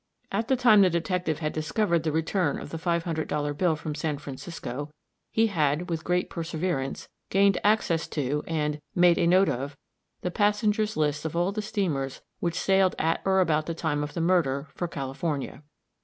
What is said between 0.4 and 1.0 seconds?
the time the